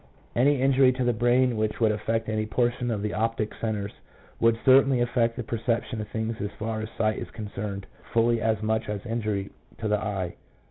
2 0.33 0.39
Any 0.39 0.59
injury 0.59 0.91
to 0.93 1.03
the 1.03 1.13
brain 1.13 1.55
which 1.57 1.79
would 1.79 1.91
affect 1.91 2.27
any 2.27 2.47
portion 2.47 2.89
of 2.89 3.03
the 3.03 3.13
optical 3.13 3.55
centres 3.61 3.91
would 4.39 4.57
certainly 4.65 4.99
affect 4.99 5.35
the 5.35 5.43
perception 5.43 6.01
of 6.01 6.07
things 6.07 6.37
as 6.41 6.49
far 6.57 6.81
as 6.81 6.89
sight 6.97 7.19
is 7.19 7.29
concerned 7.29 7.85
fully 8.11 8.41
as 8.41 8.63
much 8.63 8.89
as 8.89 9.05
injury 9.05 9.51
to 9.77 9.87
the 9.87 9.99
eye. 9.99 10.33